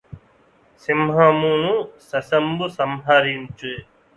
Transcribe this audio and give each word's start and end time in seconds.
సింహమును 0.83 1.73
శశంబు 2.07 2.67
సంహరించె 2.77 3.73